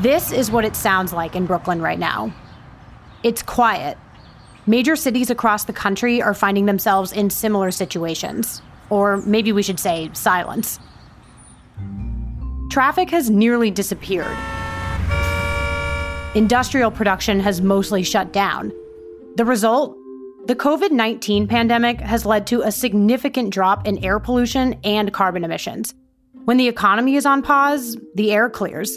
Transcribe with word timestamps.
This 0.00 0.30
is 0.30 0.48
what 0.48 0.64
it 0.64 0.76
sounds 0.76 1.12
like 1.12 1.34
in 1.34 1.46
Brooklyn 1.46 1.82
right 1.82 1.98
now. 1.98 2.32
It's 3.24 3.42
quiet. 3.42 3.98
Major 4.64 4.94
cities 4.94 5.28
across 5.28 5.64
the 5.64 5.72
country 5.72 6.22
are 6.22 6.34
finding 6.34 6.66
themselves 6.66 7.10
in 7.10 7.30
similar 7.30 7.72
situations, 7.72 8.62
or 8.90 9.16
maybe 9.22 9.50
we 9.50 9.64
should 9.64 9.80
say 9.80 10.08
silence. 10.12 10.78
Traffic 12.70 13.10
has 13.10 13.28
nearly 13.28 13.72
disappeared. 13.72 14.36
Industrial 16.36 16.92
production 16.92 17.40
has 17.40 17.60
mostly 17.60 18.04
shut 18.04 18.32
down. 18.32 18.72
The 19.34 19.44
result? 19.44 19.96
The 20.46 20.54
COVID 20.54 20.92
19 20.92 21.48
pandemic 21.48 22.00
has 22.00 22.24
led 22.24 22.46
to 22.46 22.62
a 22.62 22.70
significant 22.70 23.50
drop 23.50 23.84
in 23.84 23.98
air 24.04 24.20
pollution 24.20 24.78
and 24.84 25.12
carbon 25.12 25.42
emissions. 25.42 25.92
When 26.44 26.56
the 26.56 26.68
economy 26.68 27.16
is 27.16 27.26
on 27.26 27.42
pause, 27.42 27.96
the 28.14 28.30
air 28.30 28.48
clears. 28.48 28.96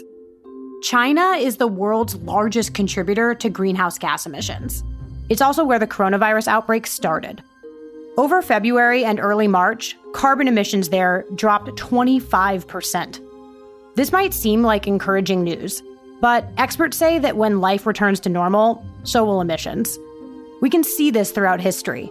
China 0.82 1.36
is 1.38 1.58
the 1.58 1.68
world's 1.68 2.16
largest 2.16 2.74
contributor 2.74 3.36
to 3.36 3.48
greenhouse 3.48 3.98
gas 3.98 4.26
emissions. 4.26 4.82
It's 5.28 5.40
also 5.40 5.64
where 5.64 5.78
the 5.78 5.86
coronavirus 5.86 6.48
outbreak 6.48 6.88
started. 6.88 7.40
Over 8.16 8.42
February 8.42 9.04
and 9.04 9.20
early 9.20 9.46
March, 9.46 9.96
carbon 10.12 10.48
emissions 10.48 10.88
there 10.88 11.24
dropped 11.36 11.68
25%. 11.68 13.20
This 13.94 14.10
might 14.10 14.34
seem 14.34 14.62
like 14.62 14.88
encouraging 14.88 15.44
news, 15.44 15.84
but 16.20 16.48
experts 16.58 16.96
say 16.96 17.20
that 17.20 17.36
when 17.36 17.60
life 17.60 17.86
returns 17.86 18.18
to 18.20 18.28
normal, 18.28 18.84
so 19.04 19.24
will 19.24 19.40
emissions. 19.40 20.00
We 20.60 20.68
can 20.68 20.82
see 20.82 21.12
this 21.12 21.30
throughout 21.30 21.60
history. 21.60 22.10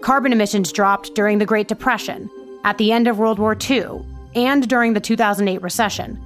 Carbon 0.00 0.32
emissions 0.32 0.72
dropped 0.72 1.14
during 1.14 1.36
the 1.36 1.46
Great 1.46 1.68
Depression, 1.68 2.30
at 2.64 2.78
the 2.78 2.92
end 2.92 3.08
of 3.08 3.18
World 3.18 3.38
War 3.38 3.54
II, 3.68 4.00
and 4.34 4.66
during 4.66 4.94
the 4.94 5.00
2008 5.00 5.60
recession. 5.60 6.18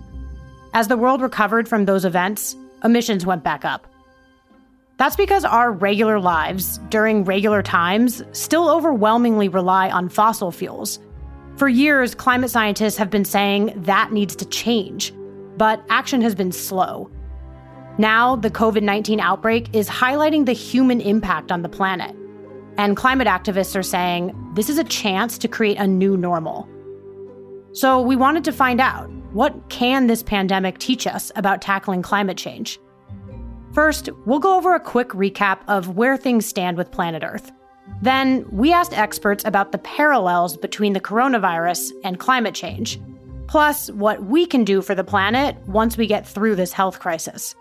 As 0.73 0.87
the 0.87 0.97
world 0.97 1.20
recovered 1.20 1.68
from 1.68 1.85
those 1.85 2.04
events, 2.04 2.54
emissions 2.85 3.26
went 3.26 3.43
back 3.43 3.65
up. 3.65 3.87
That's 4.99 5.16
because 5.16 5.45
our 5.45 5.73
regular 5.73 6.21
lives, 6.21 6.79
during 6.90 7.24
regular 7.24 7.62
times, 7.62 8.23
still 8.32 8.68
overwhelmingly 8.68 9.49
rely 9.49 9.90
on 9.90 10.09
fossil 10.09 10.52
fuels. 10.52 11.01
For 11.57 11.68
years, 11.68 12.15
climate 12.15 12.51
scientists 12.51 12.96
have 12.99 13.10
been 13.10 13.24
saying 13.24 13.73
that 13.82 14.12
needs 14.12 14.37
to 14.37 14.45
change, 14.45 15.12
but 15.57 15.82
action 15.88 16.21
has 16.21 16.35
been 16.35 16.52
slow. 16.52 17.10
Now, 17.99 18.37
the 18.37 18.51
COVID 18.51 18.82
19 18.82 19.18
outbreak 19.18 19.74
is 19.74 19.88
highlighting 19.88 20.46
the 20.46 20.52
human 20.52 21.01
impact 21.01 21.51
on 21.51 21.62
the 21.62 21.68
planet. 21.68 22.15
And 22.77 22.96
climate 22.96 23.27
activists 23.27 23.74
are 23.74 23.82
saying 23.82 24.34
this 24.55 24.71
is 24.71 24.79
a 24.79 24.84
chance 24.84 25.37
to 25.38 25.49
create 25.49 25.79
a 25.79 25.87
new 25.87 26.16
normal. 26.16 26.68
So, 27.73 28.01
we 28.01 28.15
wanted 28.15 28.45
to 28.45 28.52
find 28.52 28.80
out 28.80 29.10
what 29.33 29.69
can 29.69 30.07
this 30.07 30.23
pandemic 30.23 30.79
teach 30.79 31.07
us 31.07 31.31
about 31.37 31.63
tackling 31.63 32.03
climate 32.03 32.37
change? 32.37 32.79
First, 33.73 34.09
we'll 34.27 34.41
go 34.41 34.57
over 34.57 34.75
a 34.75 34.81
quick 34.81 35.11
recap 35.11 35.61
of 35.69 35.97
where 35.97 36.17
things 36.17 36.47
stand 36.47 36.77
with 36.77 36.91
planet 36.91 37.23
Earth. 37.25 37.53
Then, 38.03 38.45
we 38.51 38.73
asked 38.73 38.97
experts 38.97 39.45
about 39.45 39.73
the 39.73 39.79
parallels 39.79 40.57
between 40.57 40.93
the 40.93 41.01
coronavirus 41.01 41.91
and 42.03 42.19
climate 42.19 42.55
change, 42.55 43.01
plus 43.47 43.91
what 43.93 44.25
we 44.25 44.47
can 44.47 44.65
do 44.65 44.83
for 44.83 44.95
the 44.95 45.05
planet 45.05 45.57
once 45.67 45.97
we 45.97 46.07
get 46.07 46.27
through 46.27 46.57
this 46.57 46.73
health 46.73 46.99
crisis. 46.99 47.55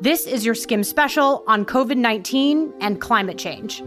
This 0.00 0.26
is 0.26 0.44
your 0.44 0.54
Skimm 0.54 0.84
special 0.84 1.42
on 1.46 1.64
COVID 1.64 1.96
19 1.96 2.72
and 2.80 3.00
climate 3.00 3.38
change. 3.38 3.82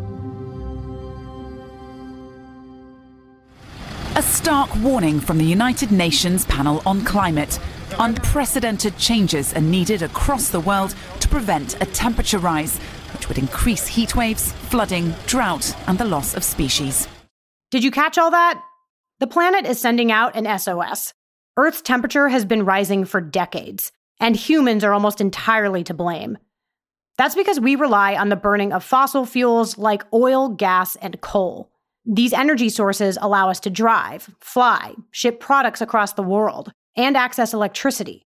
A 4.19 4.21
stark 4.21 4.75
warning 4.81 5.21
from 5.21 5.37
the 5.37 5.45
United 5.45 5.93
Nations 5.93 6.43
panel 6.43 6.81
on 6.85 7.05
climate. 7.05 7.57
Unprecedented 7.99 8.97
changes 8.97 9.53
are 9.53 9.61
needed 9.61 10.01
across 10.01 10.49
the 10.49 10.59
world 10.59 10.93
to 11.21 11.29
prevent 11.29 11.81
a 11.81 11.85
temperature 11.85 12.37
rise, 12.37 12.79
which 13.13 13.29
would 13.29 13.37
increase 13.37 13.87
heat 13.87 14.17
waves, 14.17 14.51
flooding, 14.51 15.15
drought, 15.25 15.73
and 15.87 15.97
the 15.97 16.03
loss 16.03 16.33
of 16.35 16.43
species. 16.43 17.07
Did 17.71 17.81
you 17.81 17.91
catch 17.91 18.17
all 18.17 18.29
that? 18.31 18.61
The 19.19 19.27
planet 19.27 19.65
is 19.65 19.79
sending 19.79 20.11
out 20.11 20.35
an 20.35 20.59
SOS. 20.59 21.13
Earth's 21.55 21.81
temperature 21.81 22.27
has 22.27 22.43
been 22.43 22.65
rising 22.65 23.05
for 23.05 23.21
decades, 23.21 23.93
and 24.19 24.35
humans 24.35 24.83
are 24.83 24.93
almost 24.93 25.21
entirely 25.21 25.85
to 25.85 25.93
blame. 25.93 26.37
That's 27.17 27.35
because 27.35 27.61
we 27.61 27.77
rely 27.77 28.17
on 28.17 28.27
the 28.27 28.35
burning 28.35 28.73
of 28.73 28.83
fossil 28.83 29.25
fuels 29.25 29.77
like 29.77 30.03
oil, 30.13 30.49
gas, 30.49 30.97
and 30.97 31.21
coal. 31.21 31.71
These 32.05 32.33
energy 32.33 32.69
sources 32.69 33.17
allow 33.21 33.49
us 33.49 33.59
to 33.61 33.69
drive, 33.69 34.29
fly, 34.39 34.95
ship 35.11 35.39
products 35.39 35.81
across 35.81 36.13
the 36.13 36.23
world, 36.23 36.71
and 36.95 37.15
access 37.15 37.53
electricity. 37.53 38.25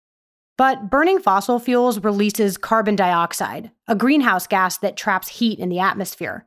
But 0.59 0.91
burning 0.91 1.19
fossil 1.19 1.59
fuels 1.59 1.99
releases 2.05 2.59
carbon 2.59 2.95
dioxide, 2.95 3.71
a 3.89 3.97
greenhouse 3.97 4.47
gas 4.47 4.79
that 4.79 4.97
traps 4.97 5.29
heat 5.29 5.59
in 5.59 5.69
the 5.69 5.81
atmosphere. 5.81 6.47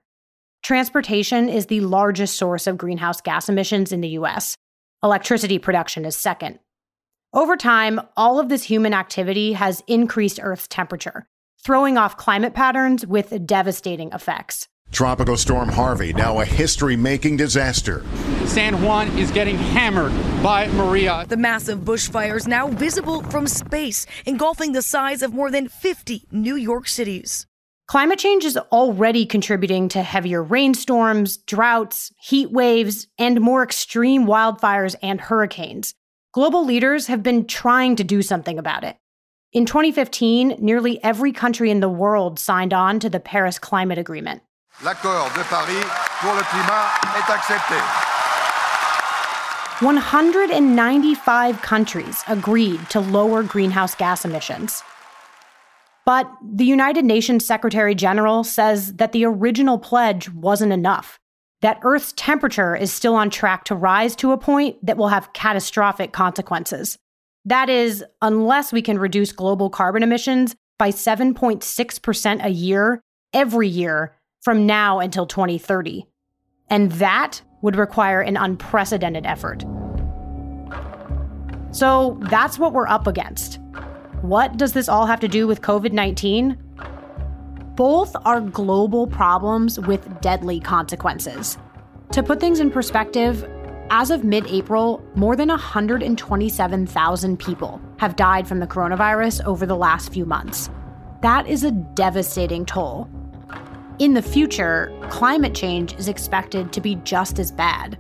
Transportation 0.63 1.49
is 1.49 1.65
the 1.65 1.81
largest 1.81 2.37
source 2.37 2.67
of 2.67 2.77
greenhouse 2.77 3.21
gas 3.21 3.49
emissions 3.49 3.91
in 3.91 4.01
the 4.01 4.09
US. 4.09 4.55
Electricity 5.03 5.59
production 5.59 6.05
is 6.05 6.15
second. 6.15 6.59
Over 7.33 7.57
time, 7.57 7.99
all 8.15 8.39
of 8.39 8.49
this 8.49 8.63
human 8.63 8.93
activity 8.93 9.53
has 9.53 9.83
increased 9.87 10.39
Earth's 10.41 10.67
temperature, 10.67 11.27
throwing 11.63 11.97
off 11.97 12.17
climate 12.17 12.53
patterns 12.53 13.05
with 13.05 13.45
devastating 13.45 14.11
effects. 14.13 14.67
Tropical 14.95 15.35
Storm 15.35 15.67
Harvey, 15.67 16.13
now 16.13 16.39
a 16.39 16.45
history 16.45 16.95
making 16.95 17.35
disaster. 17.35 18.05
San 18.45 18.81
Juan 18.81 19.09
is 19.17 19.29
getting 19.29 19.57
hammered 19.57 20.13
by 20.41 20.69
Maria. 20.69 21.25
The 21.27 21.35
massive 21.35 21.79
bushfires 21.79 22.47
now 22.47 22.69
visible 22.69 23.21
from 23.23 23.45
space, 23.45 24.05
engulfing 24.25 24.71
the 24.71 24.81
size 24.81 25.21
of 25.21 25.33
more 25.33 25.51
than 25.51 25.67
50 25.67 26.27
New 26.31 26.55
York 26.55 26.87
cities. 26.87 27.45
Climate 27.89 28.19
change 28.19 28.45
is 28.45 28.55
already 28.55 29.25
contributing 29.25 29.89
to 29.89 30.01
heavier 30.01 30.41
rainstorms, 30.41 31.35
droughts, 31.39 32.13
heat 32.17 32.49
waves, 32.51 33.05
and 33.19 33.41
more 33.41 33.63
extreme 33.63 34.25
wildfires 34.25 34.95
and 35.01 35.19
hurricanes. 35.19 35.93
Global 36.31 36.63
leaders 36.63 37.07
have 37.07 37.21
been 37.21 37.45
trying 37.47 37.97
to 37.97 38.05
do 38.05 38.21
something 38.21 38.57
about 38.57 38.85
it. 38.85 38.95
In 39.51 39.65
2015, 39.65 40.55
nearly 40.59 41.03
every 41.03 41.33
country 41.33 41.69
in 41.69 41.81
the 41.81 41.89
world 41.89 42.39
signed 42.39 42.71
on 42.71 43.01
to 43.01 43.09
the 43.09 43.19
Paris 43.19 43.59
Climate 43.59 43.97
Agreement. 43.97 44.41
L'accord 44.83 45.29
de 45.37 45.43
Paris 45.43 45.85
pour 46.19 46.33
le 46.33 46.43
climat 46.43 46.89
est 47.15 47.31
accepté. 47.31 47.75
195 49.79 51.61
countries 51.61 52.23
agreed 52.27 52.81
to 52.89 52.99
lower 52.99 53.41
greenhouse 53.41 53.95
gas 53.95 54.25
emissions. 54.25 54.83
But 56.05 56.29
the 56.43 56.65
United 56.65 57.05
Nations 57.05 57.45
Secretary 57.45 57.95
General 57.95 58.43
says 58.43 58.95
that 58.95 59.13
the 59.13 59.23
original 59.23 59.77
pledge 59.77 60.29
wasn't 60.31 60.73
enough, 60.73 61.19
that 61.61 61.79
Earth's 61.83 62.11
temperature 62.17 62.75
is 62.75 62.91
still 62.91 63.15
on 63.15 63.29
track 63.29 63.63
to 63.65 63.75
rise 63.75 64.13
to 64.17 64.33
a 64.33 64.37
point 64.37 64.85
that 64.85 64.97
will 64.97 65.07
have 65.07 65.31
catastrophic 65.31 66.11
consequences. 66.11 66.97
That 67.45 67.69
is, 67.69 68.03
unless 68.21 68.73
we 68.73 68.81
can 68.81 68.97
reduce 68.99 69.31
global 69.31 69.69
carbon 69.69 70.03
emissions 70.03 70.53
by 70.77 70.89
7.6% 70.89 72.43
a 72.43 72.49
year 72.49 72.99
every 73.33 73.69
year 73.69 74.15
from 74.45 74.67
now 74.67 74.99
until 74.99 75.25
2030. 75.25 76.05
And 76.69 76.91
that 76.93 77.41
would 77.63 77.75
require 77.75 78.21
an 78.21 78.37
unprecedented 78.37 79.25
effort. 79.25 79.65
So 81.71 82.19
that's 82.29 82.59
what 82.59 82.71
we're 82.71 82.87
up 82.87 83.07
against. 83.07 83.59
What 84.21 84.55
does 84.57 84.73
this 84.73 84.87
all 84.87 85.07
have 85.07 85.19
to 85.21 85.27
do 85.27 85.47
with 85.47 85.61
COVID 85.61 85.93
19? 85.93 86.57
Both 87.75 88.15
are 88.23 88.39
global 88.39 89.07
problems 89.07 89.79
with 89.79 90.21
deadly 90.21 90.59
consequences. 90.59 91.57
To 92.11 92.21
put 92.21 92.39
things 92.39 92.59
in 92.59 92.69
perspective, 92.69 93.43
as 93.89 94.11
of 94.11 94.23
mid 94.23 94.45
April, 94.45 95.03
more 95.15 95.35
than 95.35 95.49
127,000 95.49 97.39
people 97.39 97.81
have 97.97 98.15
died 98.15 98.47
from 98.47 98.59
the 98.59 98.67
coronavirus 98.67 99.43
over 99.45 99.65
the 99.65 99.75
last 99.75 100.13
few 100.13 100.23
months. 100.25 100.69
That 101.23 101.47
is 101.47 101.63
a 101.63 101.71
devastating 101.71 102.67
toll 102.67 103.09
in 103.99 104.13
the 104.13 104.21
future, 104.21 104.91
climate 105.09 105.55
change 105.55 105.93
is 105.95 106.09
expected 106.09 106.73
to 106.73 106.81
be 106.81 106.95
just 107.03 107.39
as 107.39 107.51
bad. 107.51 107.97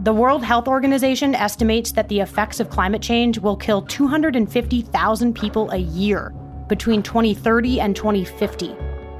The 0.00 0.14
World 0.14 0.42
Health 0.42 0.66
Organization 0.66 1.34
estimates 1.34 1.92
that 1.92 2.08
the 2.08 2.20
effects 2.20 2.58
of 2.58 2.70
climate 2.70 3.02
change 3.02 3.38
will 3.38 3.56
kill 3.56 3.82
250,000 3.82 5.34
people 5.34 5.70
a 5.72 5.76
year 5.76 6.32
between 6.68 7.02
2030 7.02 7.80
and 7.80 7.94
2050. 7.94 8.74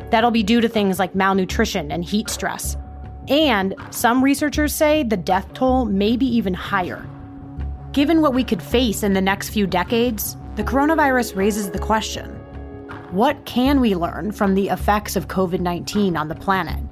That'll 0.08 0.30
be 0.30 0.42
due 0.42 0.62
to 0.62 0.68
things 0.68 0.98
like 0.98 1.14
malnutrition 1.14 1.92
and 1.92 2.02
heat 2.02 2.30
stress. 2.30 2.78
And 3.28 3.74
some 3.90 4.24
researchers 4.24 4.74
say 4.74 5.02
the 5.02 5.18
death 5.18 5.52
toll 5.52 5.84
may 5.84 6.16
be 6.16 6.26
even 6.26 6.54
higher. 6.54 7.06
Given 7.92 8.22
what 8.22 8.32
we 8.32 8.42
could 8.42 8.62
face 8.62 9.02
in 9.02 9.12
the 9.12 9.20
next 9.20 9.50
few 9.50 9.66
decades, 9.66 10.36
the 10.56 10.64
coronavirus 10.64 11.36
raises 11.36 11.70
the 11.70 11.78
question 11.78 12.39
what 13.12 13.44
can 13.44 13.80
we 13.80 13.96
learn 13.96 14.30
from 14.30 14.54
the 14.54 14.68
effects 14.68 15.16
of 15.16 15.26
COVID 15.28 15.60
19 15.60 16.16
on 16.16 16.28
the 16.28 16.34
planet 16.34 16.82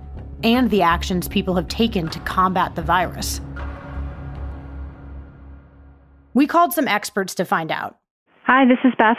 and 0.42 0.68
the 0.70 0.82
actions 0.82 1.28
people 1.28 1.54
have 1.54 1.68
taken 1.68 2.08
to 2.08 2.18
combat 2.20 2.74
the 2.74 2.82
virus? 2.82 3.40
We 6.34 6.46
called 6.46 6.72
some 6.72 6.88
experts 6.88 7.34
to 7.36 7.44
find 7.44 7.70
out. 7.70 7.98
Hi, 8.44 8.64
this 8.64 8.78
is 8.84 8.92
Beth. 8.98 9.16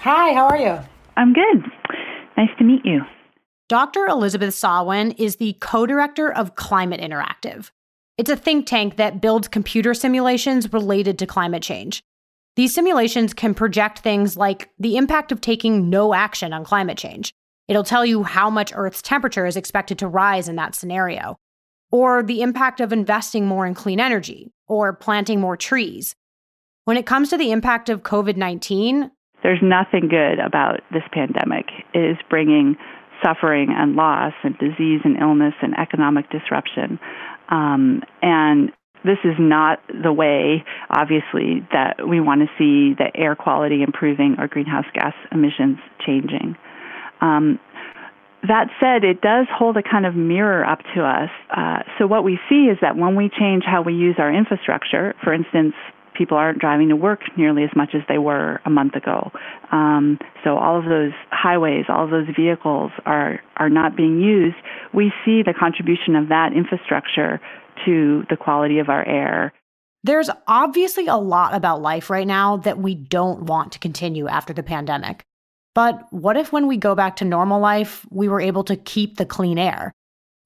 Hi, 0.00 0.32
how 0.32 0.46
are 0.46 0.56
you? 0.56 0.78
I'm 1.16 1.32
good. 1.32 1.64
Nice 2.36 2.50
to 2.58 2.64
meet 2.64 2.84
you. 2.84 3.02
Dr. 3.68 4.06
Elizabeth 4.06 4.54
Sawin 4.54 5.12
is 5.12 5.36
the 5.36 5.56
co 5.60 5.86
director 5.86 6.32
of 6.32 6.56
Climate 6.56 7.00
Interactive. 7.00 7.70
It's 8.18 8.30
a 8.30 8.36
think 8.36 8.66
tank 8.66 8.96
that 8.96 9.20
builds 9.20 9.48
computer 9.48 9.94
simulations 9.94 10.72
related 10.72 11.18
to 11.20 11.26
climate 11.26 11.62
change. 11.62 12.02
These 12.54 12.74
simulations 12.74 13.32
can 13.32 13.54
project 13.54 14.00
things 14.00 14.36
like 14.36 14.70
the 14.78 14.96
impact 14.96 15.32
of 15.32 15.40
taking 15.40 15.88
no 15.88 16.12
action 16.12 16.52
on 16.52 16.64
climate 16.64 16.98
change. 16.98 17.32
It'll 17.68 17.84
tell 17.84 18.04
you 18.04 18.24
how 18.24 18.50
much 18.50 18.72
Earth's 18.74 19.00
temperature 19.00 19.46
is 19.46 19.56
expected 19.56 19.98
to 20.00 20.08
rise 20.08 20.48
in 20.48 20.56
that 20.56 20.74
scenario, 20.74 21.38
or 21.90 22.22
the 22.22 22.42
impact 22.42 22.80
of 22.80 22.92
investing 22.92 23.46
more 23.46 23.66
in 23.66 23.74
clean 23.74 24.00
energy, 24.00 24.52
or 24.68 24.92
planting 24.92 25.40
more 25.40 25.56
trees. 25.56 26.14
When 26.84 26.96
it 26.96 27.06
comes 27.06 27.30
to 27.30 27.38
the 27.38 27.52
impact 27.52 27.88
of 27.88 28.02
COVID 28.02 28.36
19, 28.36 29.10
there's 29.42 29.60
nothing 29.62 30.08
good 30.08 30.38
about 30.38 30.80
this 30.92 31.02
pandemic. 31.12 31.66
It 31.94 31.98
is 31.98 32.16
bringing 32.28 32.76
suffering 33.22 33.68
and 33.70 33.94
loss 33.94 34.32
and 34.42 34.56
disease 34.58 35.00
and 35.04 35.16
illness 35.20 35.54
and 35.62 35.74
economic 35.78 36.28
disruption. 36.30 36.98
Um, 37.48 38.02
and 38.20 38.72
this 39.04 39.18
is 39.24 39.34
not 39.38 39.80
the 40.02 40.12
way, 40.12 40.64
obviously, 40.90 41.66
that 41.72 42.06
we 42.06 42.20
want 42.20 42.40
to 42.42 42.46
see 42.58 42.94
the 42.94 43.10
air 43.14 43.34
quality 43.34 43.82
improving 43.82 44.36
or 44.38 44.48
greenhouse 44.48 44.86
gas 44.94 45.14
emissions 45.30 45.78
changing. 46.04 46.56
Um, 47.20 47.58
that 48.48 48.68
said, 48.80 49.04
it 49.04 49.20
does 49.20 49.46
hold 49.52 49.76
a 49.76 49.82
kind 49.82 50.04
of 50.04 50.16
mirror 50.16 50.64
up 50.64 50.80
to 50.94 51.04
us. 51.04 51.30
Uh, 51.56 51.82
so, 51.98 52.06
what 52.06 52.24
we 52.24 52.38
see 52.48 52.66
is 52.66 52.78
that 52.80 52.96
when 52.96 53.14
we 53.14 53.30
change 53.38 53.62
how 53.64 53.82
we 53.82 53.94
use 53.94 54.16
our 54.18 54.32
infrastructure, 54.32 55.14
for 55.22 55.32
instance, 55.32 55.74
people 56.14 56.36
aren't 56.36 56.58
driving 56.58 56.88
to 56.88 56.96
work 56.96 57.20
nearly 57.36 57.64
as 57.64 57.70
much 57.74 57.90
as 57.94 58.02
they 58.08 58.18
were 58.18 58.60
a 58.64 58.70
month 58.70 58.94
ago. 58.94 59.30
Um, 59.70 60.18
so 60.44 60.56
all 60.56 60.78
of 60.78 60.84
those 60.84 61.12
highways, 61.30 61.86
all 61.88 62.04
of 62.04 62.10
those 62.10 62.28
vehicles 62.36 62.92
are 63.06 63.40
are 63.56 63.70
not 63.70 63.96
being 63.96 64.20
used. 64.20 64.56
We 64.92 65.12
see 65.24 65.42
the 65.42 65.54
contribution 65.58 66.16
of 66.16 66.28
that 66.28 66.52
infrastructure 66.54 67.40
to 67.84 68.24
the 68.30 68.36
quality 68.36 68.78
of 68.78 68.88
our 68.88 69.06
air. 69.06 69.52
There's 70.04 70.30
obviously 70.48 71.06
a 71.06 71.16
lot 71.16 71.54
about 71.54 71.82
life 71.82 72.10
right 72.10 72.26
now 72.26 72.56
that 72.58 72.78
we 72.78 72.94
don't 72.94 73.44
want 73.44 73.72
to 73.72 73.78
continue 73.78 74.26
after 74.26 74.52
the 74.52 74.62
pandemic. 74.62 75.22
But 75.74 76.06
what 76.10 76.36
if 76.36 76.52
when 76.52 76.66
we 76.66 76.76
go 76.76 76.94
back 76.94 77.16
to 77.16 77.24
normal 77.24 77.60
life, 77.60 78.04
we 78.10 78.28
were 78.28 78.40
able 78.40 78.64
to 78.64 78.76
keep 78.76 79.16
the 79.16 79.26
clean 79.26 79.58
air? 79.58 79.92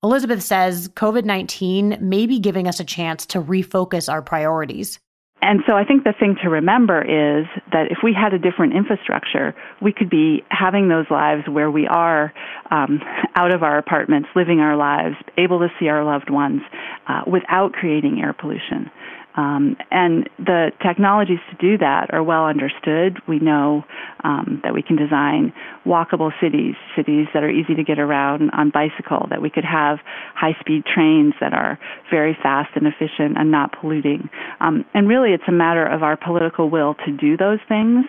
Elizabeth 0.02 0.42
says 0.42 0.88
COVID 0.90 1.24
19 1.24 1.98
may 2.00 2.26
be 2.26 2.38
giving 2.38 2.68
us 2.68 2.80
a 2.80 2.84
chance 2.84 3.26
to 3.26 3.42
refocus 3.42 4.12
our 4.12 4.22
priorities. 4.22 4.98
And 5.42 5.60
so 5.66 5.74
I 5.74 5.84
think 5.84 6.04
the 6.04 6.14
thing 6.18 6.36
to 6.42 6.48
remember 6.48 7.02
is 7.02 7.46
that 7.70 7.90
if 7.90 7.98
we 8.02 8.14
had 8.14 8.32
a 8.32 8.38
different 8.38 8.74
infrastructure, 8.74 9.54
we 9.82 9.92
could 9.92 10.08
be 10.08 10.42
having 10.48 10.88
those 10.88 11.06
lives 11.10 11.42
where 11.46 11.70
we 11.70 11.86
are 11.86 12.32
um, 12.70 13.00
out 13.34 13.54
of 13.54 13.62
our 13.62 13.76
apartments, 13.78 14.28
living 14.34 14.60
our 14.60 14.76
lives, 14.76 15.14
able 15.36 15.60
to 15.60 15.68
see 15.78 15.88
our 15.88 16.04
loved 16.04 16.30
ones 16.30 16.62
uh, 17.06 17.22
without 17.26 17.74
creating 17.74 18.20
air 18.20 18.32
pollution. 18.32 18.90
Um, 19.36 19.76
and 19.90 20.28
the 20.38 20.70
technologies 20.82 21.38
to 21.50 21.56
do 21.56 21.76
that 21.78 22.12
are 22.12 22.22
well 22.22 22.46
understood. 22.46 23.18
We 23.28 23.38
know 23.38 23.84
um, 24.24 24.60
that 24.64 24.72
we 24.72 24.82
can 24.82 24.96
design 24.96 25.52
walkable 25.86 26.32
cities, 26.40 26.74
cities 26.96 27.26
that 27.34 27.42
are 27.42 27.50
easy 27.50 27.74
to 27.74 27.84
get 27.84 27.98
around 27.98 28.50
on 28.50 28.70
bicycle, 28.70 29.26
that 29.30 29.42
we 29.42 29.50
could 29.50 29.64
have 29.64 29.98
high 30.34 30.56
speed 30.60 30.84
trains 30.92 31.34
that 31.40 31.52
are 31.52 31.78
very 32.10 32.36
fast 32.42 32.70
and 32.74 32.86
efficient 32.86 33.36
and 33.36 33.50
not 33.50 33.78
polluting. 33.78 34.28
Um, 34.60 34.84
and 34.94 35.06
really, 35.06 35.32
it's 35.32 35.44
a 35.48 35.52
matter 35.52 35.86
of 35.86 36.02
our 36.02 36.16
political 36.16 36.70
will 36.70 36.94
to 37.04 37.12
do 37.12 37.36
those 37.36 37.58
things. 37.68 38.06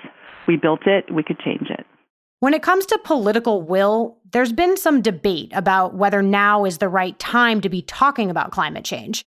We 0.48 0.56
built 0.56 0.88
it, 0.88 1.14
we 1.14 1.24
could 1.24 1.40
change 1.40 1.70
it. 1.70 1.86
When 2.40 2.54
it 2.54 2.62
comes 2.62 2.86
to 2.88 3.00
political 3.04 3.64
will, 3.64 4.18
there's 4.32 4.54
been 4.54 4.78
some 4.78 5.02
debate 5.02 5.52
about 5.54 5.96
whether 5.96 6.22
now 6.22 6.66
is 6.66 6.78
the 6.78 6.88
right 6.88 7.18
time 7.20 7.62
to 7.62 7.70
be 7.70 7.82
talking 7.82 8.30
about 8.30 8.52
climate 8.52 8.86
change. 8.86 9.26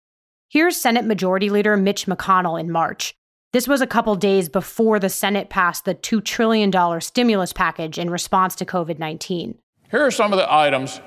Here's 0.51 0.77
Senate 0.77 1.05
Majority 1.05 1.51
Leader 1.51 1.77
Mitch 1.77 2.07
McConnell 2.07 2.59
in 2.59 2.71
March. 2.71 3.13
This 3.53 3.67
was 3.67 3.81
a 3.81 3.87
couple 3.87 4.15
days 4.15 4.49
before 4.49 4.97
the 4.97 5.07
Senate 5.07 5.51
passed 5.51 5.85
the 5.85 5.93
$2 5.93 6.25
trillion 6.25 6.73
stimulus 7.01 7.53
package 7.53 7.99
in 7.99 8.09
response 8.09 8.55
to 8.55 8.65
COVID 8.65 8.97
19. 8.97 9.59
Here 9.91 10.03
are 10.03 10.09
some 10.09 10.33
of 10.33 10.39
the 10.39 10.51
items 10.51 11.01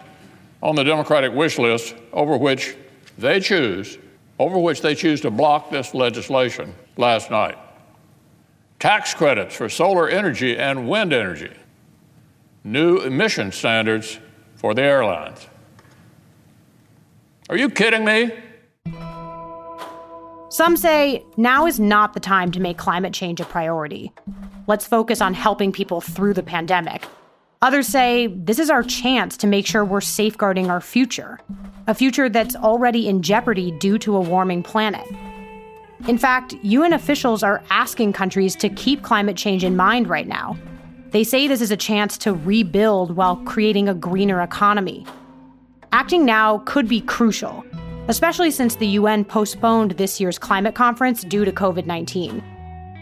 on 0.63 0.77
the 0.77 0.85
Democratic 0.85 1.33
wish 1.33 1.59
list 1.59 1.97
over 2.13 2.37
which 2.37 2.77
they 3.19 3.41
choose, 3.41 3.99
over 4.39 4.61
which 4.61 4.81
they 4.81 4.95
choose 4.95 5.21
to 5.23 5.31
block 5.33 5.71
this 5.71 5.93
legislation 5.93 6.73
last 6.97 7.29
night. 7.33 7.59
Tax 8.79 9.13
credits 9.13 9.57
for 9.57 9.69
solar 9.69 10.09
energy 10.09 10.57
and 10.57 10.89
wind 10.89 11.13
energy, 11.13 11.51
new 12.63 12.99
emission 12.99 13.51
standards 13.51 14.21
for 14.55 14.73
the 14.73 14.83
airlines. 14.83 15.49
Are 17.51 17.57
you 17.57 17.69
kidding 17.69 18.05
me? 18.05 18.31
Some 20.53 20.77
say 20.77 21.25
now 21.39 21.65
is 21.65 21.81
not 21.81 22.13
the 22.13 22.21
time 22.21 22.53
to 22.53 22.61
make 22.61 22.77
climate 22.77 23.15
change 23.15 23.41
a 23.41 23.45
priority. 23.47 24.13
Let's 24.67 24.87
focus 24.87 25.23
on 25.23 25.33
helping 25.33 25.73
people 25.73 26.03
through 26.03 26.35
the 26.35 26.43
pandemic. 26.43 27.07
Others 27.63 27.89
say 27.89 28.27
this 28.27 28.59
is 28.59 28.69
our 28.69 28.83
chance 28.83 29.39
to 29.39 29.47
make 29.47 29.67
sure 29.67 29.83
we're 29.83 30.03
safeguarding 30.03 30.69
our 30.69 30.83
future, 30.83 31.41
a 31.87 31.95
future 31.95 32.29
that's 32.29 32.55
already 32.55 33.09
in 33.09 33.23
jeopardy 33.23 33.71
due 33.71 33.97
to 34.01 34.15
a 34.15 34.21
warming 34.21 34.63
planet. 34.63 35.07
In 36.07 36.19
fact, 36.19 36.53
UN 36.63 36.93
officials 36.93 37.43
are 37.43 37.65
asking 37.71 38.13
countries 38.13 38.55
to 38.57 38.69
keep 38.69 39.01
climate 39.01 39.39
change 39.39 39.65
in 39.65 39.75
mind 39.75 40.07
right 40.07 40.29
now. 40.29 40.59
They 41.13 41.25
say 41.25 41.49
this 41.49 41.63
is 41.63 41.71
a 41.71 41.79
chance 41.79 42.19
to 42.19 42.35
rebuild 42.35 43.17
while 43.17 43.37
creating 43.37 43.89
a 43.89 43.95
greener 43.95 44.43
economy. 44.43 45.07
Acting 45.93 46.27
now 46.27 46.59
could 46.67 46.89
be 46.89 47.01
crucial 47.01 47.65
especially 48.09 48.51
since 48.51 48.77
the 48.77 48.87
UN 48.89 49.25
postponed 49.25 49.93
this 49.93 50.21
year's 50.21 50.39
climate 50.39 50.75
conference 50.75 51.23
due 51.23 51.45
to 51.45 51.53
COVID 51.53 51.87
19. 51.87 52.43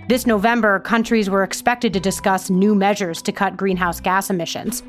This 0.09 0.27
November, 0.27 0.81
countries 0.81 1.31
were 1.31 1.45
expected 1.45 1.93
to 1.93 2.01
discuss 2.01 2.51
new 2.51 2.75
measures 2.75 3.23
to 3.23 3.33
cut 3.33 3.57
greenhouse 3.57 4.01
gas 4.01 4.29
emissions. 4.29 4.83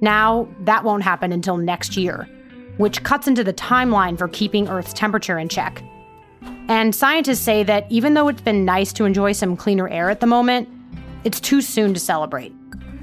Now, 0.00 0.48
that 0.60 0.84
won't 0.84 1.04
happen 1.04 1.32
until 1.32 1.56
next 1.56 1.96
year, 1.96 2.28
which 2.76 3.02
cuts 3.02 3.28
into 3.28 3.44
the 3.44 3.54
timeline 3.54 4.18
for 4.18 4.28
keeping 4.28 4.68
Earth's 4.68 4.92
temperature 4.92 5.38
in 5.38 5.48
check. 5.48 5.82
And 6.68 6.94
scientists 6.94 7.40
say 7.40 7.62
that 7.62 7.86
even 7.90 8.14
though 8.14 8.28
it's 8.28 8.40
been 8.40 8.64
nice 8.64 8.92
to 8.94 9.04
enjoy 9.04 9.32
some 9.32 9.56
cleaner 9.56 9.88
air 9.88 10.10
at 10.10 10.20
the 10.20 10.26
moment, 10.26 10.68
it's 11.24 11.40
too 11.40 11.60
soon 11.60 11.94
to 11.94 12.00
celebrate. 12.00 12.52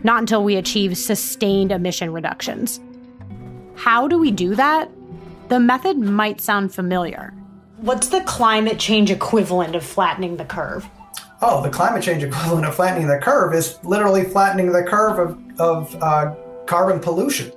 Not 0.04 0.20
until 0.20 0.44
we 0.44 0.58
achieve 0.58 0.98
sustained 0.98 1.72
emission 1.72 2.12
reductions. 2.12 2.80
How 3.76 4.08
do 4.08 4.20
we 4.20 4.32
do 4.32 4.54
that? 4.56 4.92
The 5.54 5.60
method 5.60 6.00
might 6.00 6.42
sound 6.42 6.74
familiar. 6.74 7.32
What's 7.78 8.08
the 8.08 8.22
climate 8.22 8.80
change 8.80 9.12
equivalent 9.12 9.76
of 9.76 9.86
flattening 9.86 10.36
the 10.36 10.46
curve? 10.46 10.84
Oh, 11.44 11.62
the 11.62 11.70
climate 11.70 12.02
change 12.02 12.24
equivalent 12.24 12.66
of 12.66 12.74
flattening 12.74 13.08
the 13.08 13.20
curve 13.20 13.54
is 13.54 13.78
literally 13.84 14.24
flattening 14.24 14.72
the 14.72 14.82
curve 14.82 15.20
of, 15.20 15.60
of 15.60 16.02
uh, 16.02 16.34
carbon 16.66 17.00
pollution. 17.00 17.52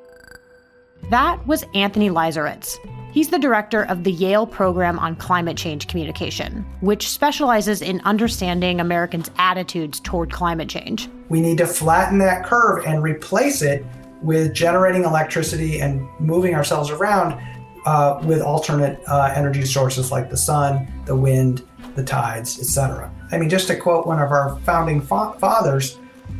That 1.08 1.46
was 1.46 1.64
Anthony 1.74 2.10
Leiserowitz. 2.10 2.76
He's 3.14 3.30
the 3.30 3.38
director 3.38 3.84
of 3.84 4.04
the 4.04 4.12
Yale 4.12 4.46
Program 4.46 4.98
on 4.98 5.16
Climate 5.16 5.56
Change 5.56 5.88
Communication, 5.88 6.66
which 6.82 7.08
specializes 7.08 7.80
in 7.80 8.02
understanding 8.02 8.78
Americans' 8.78 9.30
attitudes 9.38 10.00
toward 10.00 10.30
climate 10.30 10.68
change. 10.68 11.08
We 11.30 11.40
need 11.40 11.56
to 11.56 11.66
flatten 11.66 12.18
that 12.18 12.44
curve 12.44 12.84
and 12.84 13.02
replace 13.02 13.62
it 13.62 13.86
with 14.20 14.52
generating 14.52 15.04
electricity 15.04 15.80
and 15.80 16.06
moving 16.20 16.54
ourselves 16.54 16.90
around 16.90 17.40
uh, 17.86 18.20
with 18.24 18.42
alternate 18.42 19.00
uh, 19.06 19.32
energy 19.34 19.64
sources 19.64 20.10
like 20.10 20.28
the 20.28 20.36
sun, 20.36 20.86
the 21.06 21.14
wind, 21.14 21.62
the 21.94 22.04
tides, 22.04 22.58
etc. 22.58 23.10
I 23.30 23.38
mean, 23.38 23.48
just 23.48 23.68
to 23.68 23.76
quote 23.76 24.06
one 24.06 24.20
of 24.20 24.32
our 24.32 24.58
founding 24.60 25.00
fa- 25.00 25.34
fathers, 25.38 25.98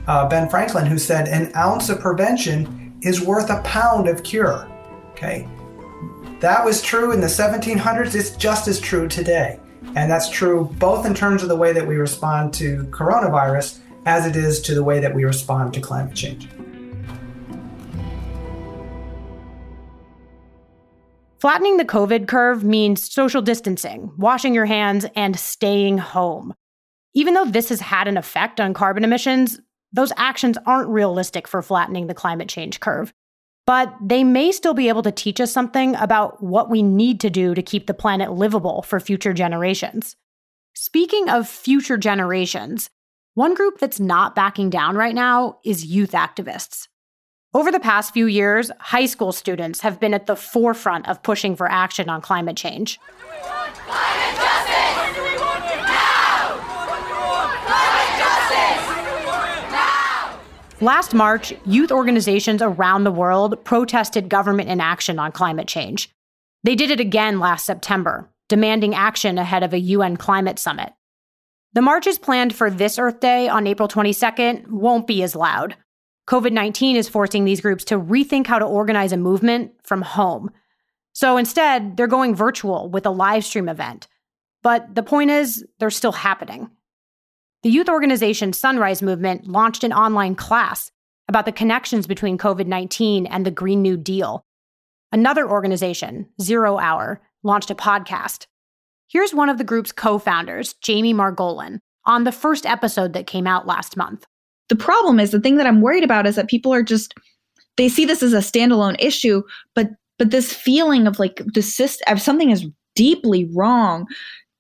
uh, 0.08 0.28
Ben 0.28 0.48
Franklin, 0.48 0.86
who 0.86 0.98
said, 0.98 1.28
"An 1.28 1.52
ounce 1.56 1.88
of 1.88 2.00
prevention 2.00 2.94
is 3.02 3.20
worth 3.20 3.48
a 3.48 3.62
pound 3.62 4.08
of 4.08 4.22
cure." 4.24 4.68
Okay, 5.12 5.48
that 6.40 6.64
was 6.64 6.82
true 6.82 7.12
in 7.12 7.20
the 7.20 7.28
1700s. 7.28 8.14
It's 8.14 8.36
just 8.36 8.66
as 8.68 8.80
true 8.80 9.08
today, 9.08 9.60
and 9.94 10.10
that's 10.10 10.28
true 10.28 10.74
both 10.78 11.06
in 11.06 11.14
terms 11.14 11.42
of 11.42 11.48
the 11.48 11.56
way 11.56 11.72
that 11.72 11.86
we 11.86 11.96
respond 11.96 12.52
to 12.54 12.84
coronavirus 12.90 13.78
as 14.04 14.26
it 14.26 14.36
is 14.36 14.60
to 14.62 14.74
the 14.74 14.84
way 14.84 15.00
that 15.00 15.14
we 15.14 15.24
respond 15.24 15.74
to 15.74 15.80
climate 15.80 16.14
change. 16.14 16.48
Flattening 21.38 21.76
the 21.76 21.84
COVID 21.84 22.28
curve 22.28 22.64
means 22.64 23.12
social 23.12 23.42
distancing, 23.42 24.10
washing 24.16 24.54
your 24.54 24.64
hands, 24.64 25.04
and 25.14 25.38
staying 25.38 25.98
home. 25.98 26.54
Even 27.14 27.34
though 27.34 27.44
this 27.44 27.68
has 27.68 27.80
had 27.80 28.08
an 28.08 28.16
effect 28.16 28.58
on 28.58 28.72
carbon 28.72 29.04
emissions, 29.04 29.60
those 29.92 30.12
actions 30.16 30.56
aren't 30.64 30.88
realistic 30.88 31.46
for 31.46 31.60
flattening 31.60 32.06
the 32.06 32.14
climate 32.14 32.48
change 32.48 32.80
curve. 32.80 33.12
But 33.66 33.94
they 34.00 34.24
may 34.24 34.50
still 34.50 34.74
be 34.74 34.88
able 34.88 35.02
to 35.02 35.12
teach 35.12 35.40
us 35.40 35.52
something 35.52 35.94
about 35.96 36.42
what 36.42 36.70
we 36.70 36.82
need 36.82 37.20
to 37.20 37.30
do 37.30 37.54
to 37.54 37.62
keep 37.62 37.86
the 37.86 37.94
planet 37.94 38.32
livable 38.32 38.82
for 38.82 38.98
future 38.98 39.34
generations. 39.34 40.16
Speaking 40.74 41.28
of 41.28 41.48
future 41.48 41.98
generations, 41.98 42.88
One 43.36 43.52
group 43.52 43.78
that's 43.78 44.00
not 44.00 44.34
backing 44.34 44.70
down 44.70 44.96
right 44.96 45.14
now 45.14 45.58
is 45.62 45.84
youth 45.84 46.12
activists. 46.12 46.88
Over 47.54 47.72
the 47.72 47.80
past 47.80 48.12
few 48.12 48.26
years, 48.26 48.70
high 48.80 49.06
school 49.06 49.32
students 49.32 49.80
have 49.80 49.98
been 49.98 50.12
at 50.12 50.26
the 50.26 50.36
forefront 50.36 51.08
of 51.08 51.22
pushing 51.22 51.56
for 51.56 51.70
action 51.70 52.08
on 52.08 52.20
climate 52.20 52.56
change. 52.56 53.00
Last 60.82 61.14
March, 61.14 61.54
youth 61.64 61.90
organizations 61.90 62.60
around 62.60 63.04
the 63.04 63.10
world 63.10 63.64
protested 63.64 64.28
government 64.28 64.68
inaction 64.68 65.18
on 65.18 65.32
climate 65.32 65.66
change. 65.66 66.10
They 66.64 66.74
did 66.74 66.90
it 66.90 67.00
again 67.00 67.40
last 67.40 67.64
September, 67.64 68.28
demanding 68.50 68.94
action 68.94 69.38
ahead 69.38 69.62
of 69.62 69.72
a 69.72 69.78
UN 69.78 70.18
climate 70.18 70.58
summit. 70.58 70.92
The 71.72 71.80
marches 71.80 72.18
planned 72.18 72.54
for 72.54 72.68
this 72.68 72.98
Earth 72.98 73.20
Day 73.20 73.48
on 73.48 73.66
April 73.66 73.88
22nd 73.88 74.68
won't 74.68 75.06
be 75.06 75.22
as 75.22 75.34
loud. 75.34 75.76
COVID 76.28 76.52
19 76.52 76.96
is 76.96 77.08
forcing 77.08 77.44
these 77.44 77.60
groups 77.60 77.84
to 77.84 77.98
rethink 77.98 78.46
how 78.46 78.58
to 78.58 78.64
organize 78.64 79.12
a 79.12 79.16
movement 79.16 79.72
from 79.82 80.02
home. 80.02 80.50
So 81.12 81.36
instead, 81.36 81.96
they're 81.96 82.06
going 82.06 82.34
virtual 82.34 82.90
with 82.90 83.06
a 83.06 83.10
live 83.10 83.44
stream 83.44 83.68
event. 83.68 84.08
But 84.62 84.94
the 84.94 85.02
point 85.02 85.30
is, 85.30 85.64
they're 85.78 85.90
still 85.90 86.12
happening. 86.12 86.70
The 87.62 87.70
youth 87.70 87.88
organization 87.88 88.52
Sunrise 88.52 89.02
Movement 89.02 89.46
launched 89.46 89.84
an 89.84 89.92
online 89.92 90.34
class 90.34 90.90
about 91.28 91.44
the 91.44 91.52
connections 91.52 92.06
between 92.06 92.38
COVID 92.38 92.66
19 92.66 93.26
and 93.26 93.46
the 93.46 93.50
Green 93.50 93.82
New 93.82 93.96
Deal. 93.96 94.44
Another 95.12 95.48
organization, 95.48 96.28
Zero 96.40 96.78
Hour, 96.78 97.22
launched 97.42 97.70
a 97.70 97.74
podcast 97.74 98.46
Here's 99.08 99.32
one 99.32 99.48
of 99.48 99.58
the 99.58 99.64
group's 99.64 99.92
co 99.92 100.18
founders, 100.18 100.74
Jamie 100.74 101.14
Margolin, 101.14 101.78
on 102.04 102.24
the 102.24 102.32
first 102.32 102.66
episode 102.66 103.12
that 103.12 103.26
came 103.26 103.46
out 103.46 103.66
last 103.66 103.96
month. 103.96 104.26
The 104.68 104.76
problem 104.76 105.20
is 105.20 105.30
the 105.30 105.40
thing 105.40 105.56
that 105.56 105.66
I'm 105.66 105.80
worried 105.80 106.04
about 106.04 106.26
is 106.26 106.36
that 106.36 106.48
people 106.48 106.72
are 106.72 106.82
just, 106.82 107.14
they 107.76 107.88
see 107.88 108.04
this 108.04 108.22
as 108.22 108.32
a 108.32 108.38
standalone 108.38 108.96
issue, 108.98 109.42
but 109.74 109.90
but 110.18 110.30
this 110.30 110.52
feeling 110.52 111.06
of 111.06 111.18
like 111.18 111.42
the 111.52 111.62
system, 111.62 112.18
something 112.18 112.50
is 112.50 112.66
deeply 112.94 113.48
wrong. 113.54 114.06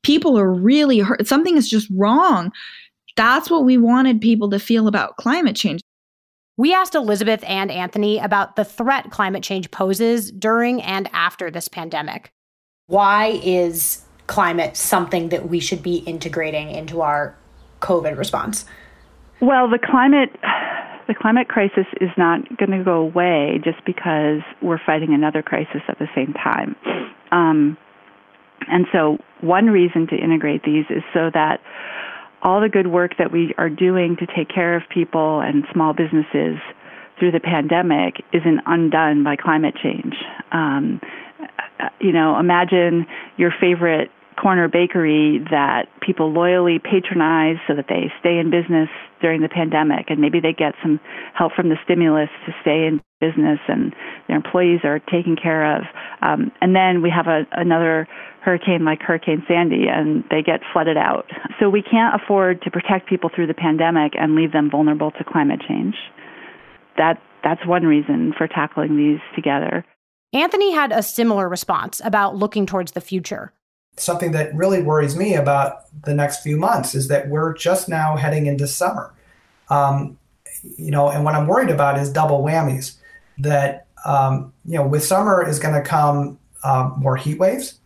People 0.02 0.38
are 0.38 0.52
really 0.52 0.98
hurt. 0.98 1.26
Something 1.26 1.56
is 1.56 1.68
just 1.68 1.88
wrong. 1.94 2.52
That's 3.16 3.50
what 3.50 3.64
we 3.64 3.78
wanted 3.78 4.20
people 4.20 4.50
to 4.50 4.58
feel 4.58 4.86
about 4.86 5.16
climate 5.16 5.56
change. 5.56 5.80
We 6.58 6.72
asked 6.72 6.94
Elizabeth 6.94 7.42
and 7.46 7.70
Anthony 7.70 8.18
about 8.18 8.56
the 8.56 8.64
threat 8.64 9.10
climate 9.10 9.42
change 9.42 9.70
poses 9.70 10.30
during 10.30 10.82
and 10.82 11.08
after 11.12 11.50
this 11.50 11.68
pandemic. 11.68 12.30
Why 12.86 13.40
is 13.42 14.02
climate 14.26 14.76
something 14.76 15.30
that 15.30 15.48
we 15.48 15.60
should 15.60 15.82
be 15.82 15.96
integrating 15.96 16.70
into 16.70 17.00
our 17.00 17.36
COVID 17.80 18.16
response? 18.16 18.64
Well, 19.40 19.68
the 19.68 19.78
climate 19.78 20.30
the 21.06 21.14
climate 21.14 21.48
crisis 21.48 21.86
is 22.00 22.10
not 22.16 22.40
going 22.56 22.70
to 22.70 22.82
go 22.82 22.94
away 22.94 23.60
just 23.62 23.84
because 23.84 24.40
we're 24.60 24.80
fighting 24.84 25.14
another 25.14 25.42
crisis 25.42 25.82
at 25.88 25.98
the 25.98 26.08
same 26.14 26.32
time. 26.32 26.74
Um, 27.30 27.76
and 28.68 28.86
so, 28.92 29.18
one 29.40 29.66
reason 29.66 30.06
to 30.08 30.16
integrate 30.16 30.62
these 30.64 30.86
is 30.90 31.02
so 31.14 31.30
that 31.32 31.60
all 32.42 32.60
the 32.60 32.68
good 32.68 32.88
work 32.88 33.12
that 33.18 33.30
we 33.30 33.54
are 33.58 33.68
doing 33.68 34.16
to 34.16 34.26
take 34.26 34.48
care 34.48 34.76
of 34.76 34.82
people 34.92 35.40
and 35.40 35.64
small 35.72 35.92
businesses 35.92 36.58
through 37.18 37.32
the 37.32 37.40
pandemic 37.40 38.16
isn't 38.32 38.60
undone 38.66 39.24
by 39.24 39.36
climate 39.36 39.74
change. 39.82 40.14
Um, 40.52 41.00
you 42.00 42.12
know, 42.12 42.38
imagine 42.38 43.06
your 43.36 43.52
favorite 43.60 44.10
corner 44.40 44.68
bakery 44.68 45.40
that 45.50 45.88
people 46.00 46.32
loyally 46.32 46.78
patronize 46.78 47.56
so 47.66 47.74
that 47.74 47.86
they 47.88 48.12
stay 48.20 48.38
in 48.38 48.50
business 48.50 48.88
during 49.20 49.40
the 49.40 49.48
pandemic. 49.48 50.06
And 50.08 50.20
maybe 50.20 50.40
they 50.40 50.52
get 50.52 50.74
some 50.82 51.00
help 51.34 51.52
from 51.54 51.68
the 51.68 51.76
stimulus 51.84 52.28
to 52.46 52.52
stay 52.60 52.86
in 52.86 53.00
business 53.20 53.58
and 53.66 53.94
their 54.28 54.36
employees 54.36 54.80
are 54.84 54.98
taken 54.98 55.36
care 55.40 55.76
of. 55.76 55.84
Um, 56.20 56.52
and 56.60 56.76
then 56.76 57.02
we 57.02 57.10
have 57.10 57.26
a, 57.26 57.46
another 57.52 58.06
hurricane 58.42 58.84
like 58.84 59.00
hurricane 59.00 59.42
sandy 59.48 59.86
and 59.88 60.22
they 60.30 60.42
get 60.42 60.60
flooded 60.72 60.96
out. 60.96 61.26
So 61.58 61.70
we 61.70 61.82
can't 61.82 62.20
afford 62.20 62.62
to 62.62 62.70
protect 62.70 63.08
people 63.08 63.30
through 63.34 63.46
the 63.46 63.54
pandemic 63.54 64.12
and 64.18 64.34
leave 64.34 64.52
them 64.52 64.70
vulnerable 64.70 65.10
to 65.12 65.24
climate 65.24 65.60
change. 65.66 65.94
That 66.98 67.20
that's 67.42 67.64
one 67.66 67.84
reason 67.84 68.34
for 68.36 68.46
tackling 68.48 68.96
these 68.96 69.20
together. 69.34 69.84
Anthony 70.32 70.72
had 70.72 70.92
a 70.92 71.02
similar 71.02 71.48
response 71.48 72.00
about 72.04 72.36
looking 72.36 72.66
towards 72.66 72.92
the 72.92 73.00
future 73.00 73.52
something 73.96 74.32
that 74.32 74.54
really 74.54 74.82
worries 74.82 75.16
me 75.16 75.34
about 75.34 75.84
the 76.04 76.14
next 76.14 76.42
few 76.42 76.56
months 76.56 76.94
is 76.94 77.08
that 77.08 77.28
we're 77.28 77.54
just 77.54 77.88
now 77.88 78.16
heading 78.16 78.46
into 78.46 78.66
summer. 78.66 79.12
Um, 79.70 80.18
you 80.76 80.90
know, 80.90 81.08
and 81.08 81.24
what 81.24 81.34
I'm 81.34 81.46
worried 81.46 81.70
about 81.70 81.98
is 81.98 82.12
double 82.12 82.42
whammies. 82.42 82.96
That 83.38 83.86
um, 84.04 84.52
you 84.64 84.78
know, 84.78 84.86
with 84.86 85.04
summer 85.04 85.46
is 85.46 85.58
going 85.58 85.74
to 85.74 85.82
come 85.82 86.38
um, 86.64 86.94
more 86.96 87.16
heat 87.16 87.38
waves. 87.38 87.78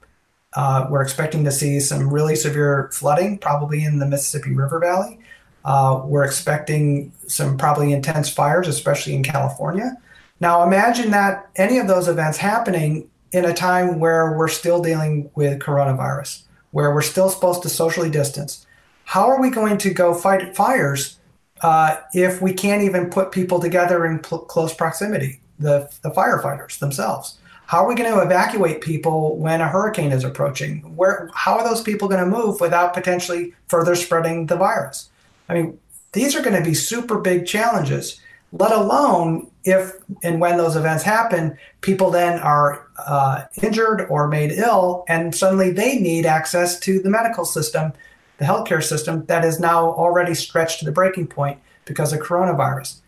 Uh, 0.55 0.87
we're 0.91 1.03
expecting 1.03 1.45
to 1.45 1.53
see 1.53 1.79
some 1.81 2.13
really 2.13 2.35
severe 2.35 2.91
flooding, 2.93 3.39
probably 3.39 3.85
in 3.85 3.99
the 3.99 4.07
Mississippi 4.07 4.53
River 4.53 4.81
Valley. 4.81 5.19
Uh, 5.65 6.03
we're 6.05 6.25
expecting 6.25 7.13
some 7.27 7.57
probably 7.57 7.93
intense 7.93 8.29
fires, 8.29 8.67
especially 8.67 9.15
in 9.15 9.23
California. 9.23 9.97
Now, 10.41 10.63
imagine 10.63 11.11
that 11.11 11.51
any 11.57 11.79
of 11.79 11.87
those 11.87 12.09
events 12.09 12.39
happening 12.39 13.11
in 13.33 13.45
a 13.45 13.55
time 13.55 14.01
where 14.01 14.37
we're 14.37 14.49
still 14.49 14.83
dealing 14.83 15.31
with 15.35 15.61
coronavirus, 15.61 16.43
where 16.73 16.93
we're 16.95 17.03
still 17.03 17.29
supposed 17.29 17.63
to 17.63 17.69
socially 17.69 18.11
distance. 18.11 18.67
How 19.05 19.29
are 19.29 19.41
we 19.41 19.51
going 19.51 19.79
to 19.79 19.93
go 19.93 20.15
fight 20.15 20.57
fires 20.57 21.19
uh, 21.63 21.97
if 22.13 22.41
we 22.41 22.53
can't 22.53 22.83
even 22.83 23.11
put 23.11 23.33
people 23.33 23.61
together 23.61 24.07
in 24.07 24.19
pl- 24.21 24.41
close 24.41 24.73
proximity, 24.75 25.41
the, 25.59 25.91
the 26.03 26.11
firefighters 26.11 26.79
themselves? 26.79 27.39
How 27.67 27.85
are 27.85 27.89
we 27.89 27.95
going 27.95 28.13
to 28.13 28.21
evacuate 28.21 28.81
people 28.81 29.37
when 29.37 29.61
a 29.61 29.69
hurricane 29.69 30.11
is 30.11 30.25
approaching? 30.25 30.97
Where, 30.97 31.31
how 31.35 31.57
are 31.57 31.65
those 31.65 31.83
people 31.83 32.09
going 32.09 32.25
to 32.25 32.37
move 32.39 32.61
without 32.61 32.95
potentially 32.95 33.55
further 33.69 33.95
spreading 33.95 34.47
the 34.47 34.57
virus? 34.57 35.11
I 35.49 35.55
mean, 35.55 35.79
these 36.13 36.35
are 36.35 36.43
going 36.43 36.57
to 36.57 36.69
be 36.69 36.75
super 36.75 37.21
big 37.21 37.47
challenges, 37.47 38.21
let 38.53 38.73
alone 38.73 39.50
if 39.65 39.93
and 40.23 40.41
when 40.41 40.57
those 40.57 40.77
events 40.77 41.03
happen, 41.03 41.57
people 41.81 42.11
then 42.11 42.39
are 42.41 42.87
uh, 42.99 43.45
injured 43.63 44.07
or 44.09 44.29
made 44.29 44.53
ill, 44.53 45.05
and 45.09 45.35
suddenly 45.35 45.71
they 45.71 45.99
need 45.99 46.27
access 46.27 46.79
to 46.81 47.01
the 47.01 47.11
medical 47.11 47.45
system, 47.45 47.93
the 48.39 48.45
healthcare 48.45 48.83
system 48.83 49.25
that 49.27 49.45
is 49.45 49.61
now 49.61 49.91
already 49.91 50.35
stretched 50.35 50.79
to 50.81 50.85
the 50.85 50.93
breaking 50.93 51.27
point 51.27 51.59
because 51.85 52.13
of 52.13 52.21
coronavirus. 52.21 53.01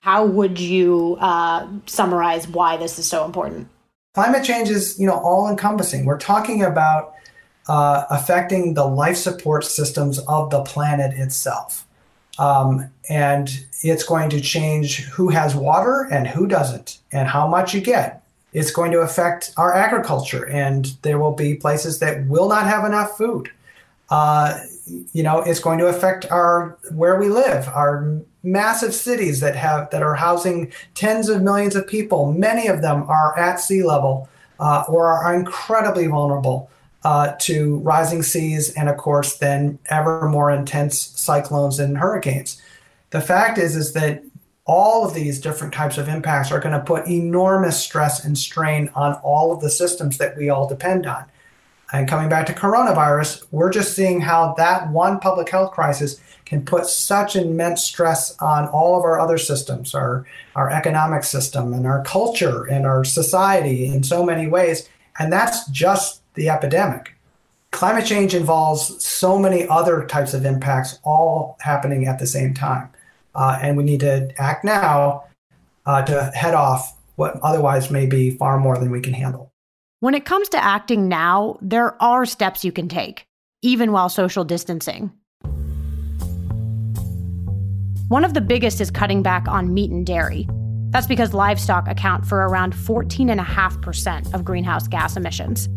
How 0.00 0.24
would 0.24 0.58
you 0.58 1.16
uh, 1.20 1.68
summarize 1.86 2.48
why 2.48 2.76
this 2.76 2.98
is 2.98 3.06
so 3.06 3.24
important? 3.24 3.68
Climate 4.14 4.42
change 4.42 4.70
is, 4.70 4.98
you 4.98 5.06
know, 5.06 5.18
all 5.18 5.48
encompassing. 5.48 6.04
We're 6.04 6.18
talking 6.18 6.62
about 6.62 7.14
uh, 7.68 8.04
affecting 8.10 8.74
the 8.74 8.84
life 8.84 9.16
support 9.16 9.64
systems 9.64 10.18
of 10.20 10.50
the 10.50 10.62
planet 10.62 11.16
itself. 11.16 11.86
Um, 12.38 12.88
and 13.08 13.50
it's 13.82 14.04
going 14.04 14.30
to 14.30 14.40
change 14.40 15.04
who 15.04 15.28
has 15.28 15.54
water 15.54 16.08
and 16.10 16.26
who 16.26 16.46
doesn't, 16.46 16.98
and 17.12 17.28
how 17.28 17.46
much 17.46 17.74
you 17.74 17.80
get. 17.80 18.22
It's 18.52 18.70
going 18.70 18.92
to 18.92 19.00
affect 19.00 19.52
our 19.56 19.74
agriculture, 19.74 20.46
and 20.48 20.86
there 21.02 21.18
will 21.18 21.34
be 21.34 21.54
places 21.54 21.98
that 22.00 22.26
will 22.26 22.48
not 22.48 22.66
have 22.66 22.84
enough 22.84 23.16
food. 23.16 23.50
Uh, 24.10 24.58
you 25.12 25.22
know, 25.22 25.40
it's 25.40 25.60
going 25.60 25.78
to 25.78 25.86
affect 25.86 26.30
our 26.30 26.76
where 26.90 27.18
we 27.18 27.28
live, 27.28 27.68
our 27.68 28.20
massive 28.42 28.94
cities 28.94 29.40
that 29.40 29.54
have 29.54 29.90
that 29.90 30.02
are 30.02 30.14
housing 30.14 30.72
tens 30.94 31.28
of 31.28 31.42
millions 31.42 31.76
of 31.76 31.86
people. 31.86 32.32
Many 32.32 32.66
of 32.66 32.82
them 32.82 33.04
are 33.04 33.38
at 33.38 33.60
sea 33.60 33.82
level 33.84 34.28
uh, 34.58 34.84
or 34.88 35.06
are 35.06 35.34
incredibly 35.34 36.06
vulnerable 36.06 36.70
uh, 37.04 37.32
to 37.40 37.78
rising 37.78 38.22
seas 38.22 38.74
and, 38.74 38.88
of 38.88 38.96
course, 38.96 39.38
then 39.38 39.78
ever 39.86 40.28
more 40.28 40.50
intense 40.50 40.98
cyclones 40.98 41.78
and 41.78 41.98
hurricanes. 41.98 42.60
The 43.10 43.20
fact 43.20 43.58
is, 43.58 43.76
is 43.76 43.92
that 43.94 44.22
all 44.66 45.04
of 45.04 45.14
these 45.14 45.40
different 45.40 45.74
types 45.74 45.98
of 45.98 46.08
impacts 46.08 46.52
are 46.52 46.60
going 46.60 46.78
to 46.78 46.84
put 46.84 47.08
enormous 47.08 47.80
stress 47.80 48.24
and 48.24 48.38
strain 48.38 48.90
on 48.94 49.14
all 49.14 49.52
of 49.52 49.60
the 49.60 49.70
systems 49.70 50.18
that 50.18 50.36
we 50.36 50.48
all 50.48 50.68
depend 50.68 51.06
on. 51.06 51.24
And 51.92 52.08
coming 52.08 52.28
back 52.28 52.46
to 52.46 52.52
coronavirus, 52.52 53.44
we're 53.50 53.70
just 53.70 53.96
seeing 53.96 54.20
how 54.20 54.54
that 54.58 54.90
one 54.90 55.18
public 55.18 55.48
health 55.48 55.72
crisis 55.72 56.20
can 56.44 56.64
put 56.64 56.86
such 56.86 57.34
immense 57.34 57.82
stress 57.82 58.36
on 58.38 58.68
all 58.68 58.96
of 58.96 59.04
our 59.04 59.18
other 59.18 59.38
systems, 59.38 59.94
our, 59.94 60.24
our 60.54 60.70
economic 60.70 61.24
system 61.24 61.72
and 61.72 61.86
our 61.86 62.04
culture 62.04 62.64
and 62.64 62.86
our 62.86 63.04
society 63.04 63.86
in 63.86 64.04
so 64.04 64.24
many 64.24 64.46
ways. 64.46 64.88
And 65.18 65.32
that's 65.32 65.68
just 65.70 66.19
the 66.34 66.48
epidemic. 66.48 67.14
Climate 67.70 68.04
change 68.04 68.34
involves 68.34 69.04
so 69.04 69.38
many 69.38 69.66
other 69.68 70.04
types 70.06 70.34
of 70.34 70.44
impacts 70.44 70.98
all 71.04 71.56
happening 71.60 72.06
at 72.06 72.18
the 72.18 72.26
same 72.26 72.52
time. 72.52 72.88
Uh, 73.34 73.58
and 73.62 73.76
we 73.76 73.84
need 73.84 74.00
to 74.00 74.32
act 74.38 74.64
now 74.64 75.24
uh, 75.86 76.02
to 76.02 76.24
head 76.34 76.54
off 76.54 76.96
what 77.16 77.38
otherwise 77.42 77.90
may 77.90 78.06
be 78.06 78.30
far 78.30 78.58
more 78.58 78.76
than 78.78 78.90
we 78.90 79.00
can 79.00 79.12
handle. 79.12 79.52
When 80.00 80.14
it 80.14 80.24
comes 80.24 80.48
to 80.50 80.64
acting 80.64 81.08
now, 81.08 81.58
there 81.60 82.02
are 82.02 82.24
steps 82.24 82.64
you 82.64 82.72
can 82.72 82.88
take, 82.88 83.26
even 83.62 83.92
while 83.92 84.08
social 84.08 84.44
distancing. 84.44 85.12
One 88.08 88.24
of 88.24 88.34
the 88.34 88.40
biggest 88.40 88.80
is 88.80 88.90
cutting 88.90 89.22
back 89.22 89.46
on 89.46 89.72
meat 89.72 89.90
and 89.90 90.04
dairy. 90.04 90.48
That's 90.90 91.06
because 91.06 91.32
livestock 91.32 91.86
account 91.86 92.26
for 92.26 92.38
around 92.48 92.74
14.5% 92.74 94.34
of 94.34 94.44
greenhouse 94.44 94.88
gas 94.88 95.16
emissions. 95.16 95.68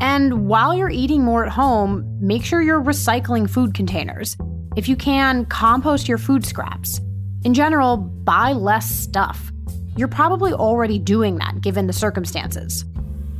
And 0.00 0.46
while 0.46 0.74
you're 0.74 0.90
eating 0.90 1.22
more 1.22 1.44
at 1.44 1.52
home, 1.52 2.04
make 2.20 2.44
sure 2.44 2.60
you're 2.60 2.82
recycling 2.82 3.48
food 3.48 3.74
containers. 3.74 4.36
If 4.76 4.88
you 4.88 4.96
can, 4.96 5.46
compost 5.46 6.06
your 6.08 6.18
food 6.18 6.44
scraps. 6.44 7.00
In 7.44 7.54
general, 7.54 7.96
buy 7.96 8.52
less 8.52 8.90
stuff. 8.90 9.50
You're 9.96 10.08
probably 10.08 10.52
already 10.52 10.98
doing 10.98 11.36
that 11.36 11.60
given 11.62 11.86
the 11.86 11.92
circumstances. 11.92 12.84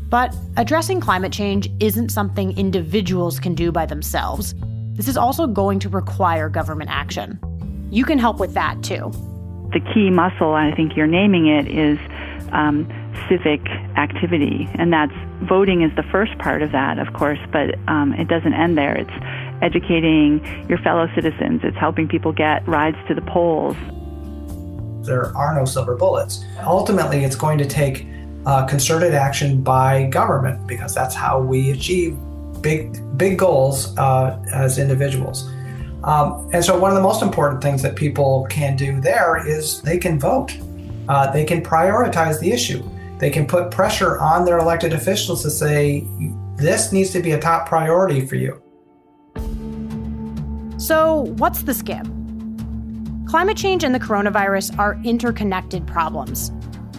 But 0.09 0.35
addressing 0.57 1.01
climate 1.01 1.33
change 1.33 1.69
isn't 1.81 2.11
something 2.11 2.57
individuals 2.57 3.39
can 3.41 3.55
do 3.55 3.73
by 3.73 3.85
themselves. 3.85 4.55
This 4.95 5.09
is 5.09 5.17
also 5.17 5.47
going 5.47 5.79
to 5.81 5.89
require 5.89 6.49
government 6.49 6.91
action. 6.91 7.39
You 7.91 8.05
can 8.05 8.19
help 8.19 8.39
with 8.39 8.55
that 8.55 8.83
too. 8.83 9.11
The 9.73 9.81
key 9.93 10.09
muscle, 10.11 10.55
I 10.55 10.73
think 10.75 10.97
you're 10.97 11.07
naming 11.07 11.49
it, 11.49 11.67
is 11.69 11.99
um, 12.53 12.89
civic 13.29 13.67
activity. 13.97 14.69
And 14.79 14.93
that's 14.93 15.13
voting 15.43 15.83
is 15.83 15.95
the 15.97 16.03
first 16.05 16.37
part 16.39 16.63
of 16.63 16.73
that, 16.73 16.99
of 16.99 17.13
course, 17.13 17.39
but 17.53 17.75
um, 17.89 18.13
it 18.15 18.29
doesn't 18.29 18.55
end 18.55 18.77
there. 18.77 18.97
It's 18.97 19.11
educating 19.63 20.45
your 20.69 20.79
fellow 20.79 21.09
citizens, 21.15 21.61
it's 21.65 21.77
helping 21.77 22.09
people 22.09 22.33
get 22.33 22.67
rides 22.69 22.97
to 23.09 23.15
the 23.15 23.23
polls. 23.23 23.77
There 25.07 25.37
are 25.37 25.55
no 25.55 25.65
silver 25.65 25.95
bullets. 25.95 26.45
Ultimately, 26.65 27.25
it's 27.25 27.37
going 27.37 27.59
to 27.59 27.65
take 27.65 28.07
uh, 28.45 28.67
concerted 28.67 29.15
action 29.15 29.63
by 29.63 30.07
government 30.07 30.67
because 30.67 30.95
that's 30.95 31.15
how 31.15 31.41
we 31.41 31.71
achieve 31.71 32.17
big, 32.61 32.97
big 33.17 33.39
goals 33.39 33.97
uh, 33.99 34.43
as 34.53 34.79
individuals. 34.79 35.49
Um, 36.05 36.49
and 36.53 36.65
so, 36.65 36.79
one 36.79 36.91
of 36.91 36.97
the 36.97 37.03
most 37.03 37.23
important 37.23 37.63
things 37.63 37.83
that 37.83 37.97
people 37.97 38.47
can 38.51 38.77
do 38.77 39.01
there 39.01 39.47
is 39.47 39.81
they 39.83 39.99
can 39.99 40.19
vote. 40.19 40.57
Uh, 41.09 41.31
they 41.31 41.45
can 41.45 41.63
prioritize 41.63 42.41
the 42.41 42.53
issue. 42.53 42.83
They 43.19 43.31
can 43.31 43.47
put 43.47 43.71
pressure 43.71 44.19
on 44.19 44.45
their 44.45 44.59
elected 44.59 44.93
officials 44.93 45.43
to 45.43 45.51
say, 45.51 46.07
this 46.57 46.93
needs 46.93 47.11
to 47.11 47.21
be 47.21 47.33
a 47.33 47.41
top 47.41 47.69
priority 47.69 48.27
for 48.27 48.37
you. 48.37 48.63
So, 50.79 51.33
what's 51.39 51.63
the 51.63 51.73
Skimm? 51.73 52.13
Climate 53.29 53.57
change 53.57 53.83
and 53.83 53.95
the 53.95 54.01
coronavirus 54.01 54.79
are 54.79 55.01
interconnected 55.05 55.87
problems. 55.87 56.53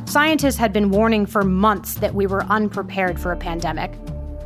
Scientists 0.06 0.58
had 0.58 0.74
been 0.74 0.90
warning 0.90 1.26
for 1.26 1.44
months 1.44 1.96
that 1.96 2.16
we 2.16 2.26
were 2.26 2.44
unprepared 2.46 3.20
for 3.20 3.32
a 3.32 3.38
pandemic, 3.38 3.92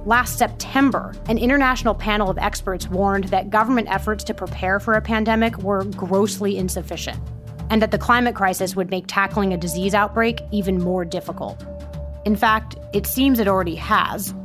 Last 0.06 0.40
September, 0.40 1.14
an 1.28 1.38
international 1.38 1.94
panel 1.94 2.28
of 2.28 2.40
experts 2.40 2.88
warned 2.88 3.26
that 3.26 3.52
government 3.52 3.88
efforts 3.88 4.24
to 4.24 4.34
prepare 4.34 4.80
for 4.80 4.96
a 4.96 5.02
pandemic 5.02 5.60
were 5.60 5.84
grossly 5.84 6.58
insufficient, 6.58 7.20
and 7.72 7.82
that 7.82 7.90
the 7.90 7.98
climate 7.98 8.36
crisis 8.36 8.76
would 8.76 8.92
make 8.92 9.06
tackling 9.08 9.54
a 9.54 9.58
disease 9.58 9.96
outbreak 9.96 10.42
even 10.52 10.78
more 10.78 11.06
difficult. 11.06 11.66
In 12.26 12.36
fact, 12.36 12.76
it 12.94 13.08
seems 13.08 13.40
it 13.40 13.48
already 13.48 13.76
has. 13.76 14.36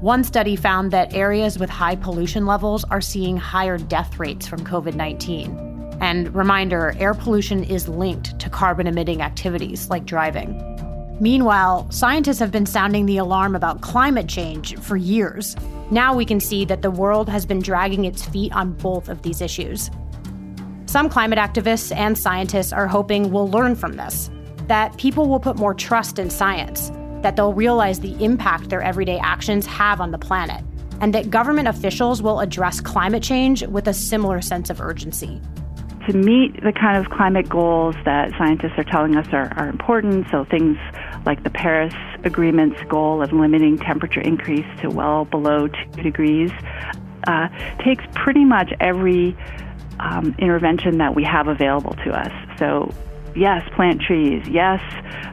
One 0.00 0.22
study 0.22 0.54
found 0.54 0.92
that 0.92 1.14
areas 1.14 1.58
with 1.58 1.70
high 1.70 1.96
pollution 1.96 2.44
levels 2.44 2.84
are 2.84 3.00
seeing 3.00 3.38
higher 3.38 3.78
death 3.78 4.18
rates 4.20 4.46
from 4.46 4.64
COVID 4.64 4.94
19. 4.94 5.96
And 6.00 6.32
reminder 6.32 6.94
air 6.98 7.14
pollution 7.14 7.64
is 7.64 7.88
linked 7.88 8.38
to 8.38 8.50
carbon 8.50 8.86
emitting 8.86 9.22
activities 9.22 9.88
like 9.88 10.04
driving. 10.04 10.62
Meanwhile, 11.20 11.90
scientists 11.90 12.38
have 12.38 12.52
been 12.52 12.66
sounding 12.66 13.06
the 13.06 13.16
alarm 13.16 13.56
about 13.56 13.80
climate 13.80 14.28
change 14.28 14.78
for 14.78 14.96
years. 14.96 15.56
Now 15.90 16.14
we 16.14 16.26
can 16.26 16.38
see 16.38 16.66
that 16.66 16.82
the 16.82 16.90
world 16.90 17.30
has 17.30 17.46
been 17.46 17.60
dragging 17.60 18.04
its 18.04 18.24
feet 18.26 18.52
on 18.52 18.74
both 18.74 19.08
of 19.08 19.22
these 19.22 19.40
issues. 19.40 19.90
Some 20.88 21.10
climate 21.10 21.38
activists 21.38 21.94
and 21.94 22.16
scientists 22.16 22.72
are 22.72 22.86
hoping 22.86 23.30
we'll 23.30 23.50
learn 23.50 23.76
from 23.76 23.96
this, 23.96 24.30
that 24.68 24.96
people 24.96 25.28
will 25.28 25.38
put 25.38 25.58
more 25.58 25.74
trust 25.74 26.18
in 26.18 26.30
science, 26.30 26.90
that 27.20 27.36
they'll 27.36 27.52
realize 27.52 28.00
the 28.00 28.16
impact 28.24 28.70
their 28.70 28.80
everyday 28.80 29.18
actions 29.18 29.66
have 29.66 30.00
on 30.00 30.12
the 30.12 30.18
planet, 30.18 30.64
and 31.02 31.14
that 31.14 31.28
government 31.28 31.68
officials 31.68 32.22
will 32.22 32.40
address 32.40 32.80
climate 32.80 33.22
change 33.22 33.62
with 33.64 33.86
a 33.86 33.92
similar 33.92 34.40
sense 34.40 34.70
of 34.70 34.80
urgency. 34.80 35.42
To 36.08 36.16
meet 36.16 36.54
the 36.62 36.72
kind 36.72 36.96
of 36.96 37.12
climate 37.12 37.50
goals 37.50 37.94
that 38.06 38.30
scientists 38.38 38.78
are 38.78 38.84
telling 38.84 39.14
us 39.14 39.26
are, 39.30 39.52
are 39.58 39.68
important, 39.68 40.26
so 40.30 40.46
things 40.46 40.78
like 41.26 41.44
the 41.44 41.50
Paris 41.50 41.92
Agreement's 42.24 42.82
goal 42.84 43.22
of 43.22 43.30
limiting 43.30 43.76
temperature 43.76 44.22
increase 44.22 44.64
to 44.80 44.88
well 44.88 45.26
below 45.26 45.68
2 45.68 46.02
degrees, 46.02 46.50
uh, 47.26 47.48
takes 47.84 48.04
pretty 48.14 48.46
much 48.46 48.72
every 48.80 49.36
um, 50.00 50.34
intervention 50.38 50.98
that 50.98 51.14
we 51.14 51.24
have 51.24 51.48
available 51.48 51.94
to 52.04 52.12
us. 52.12 52.32
So, 52.58 52.92
yes, 53.34 53.68
plant 53.74 54.00
trees. 54.02 54.46
Yes, 54.48 54.80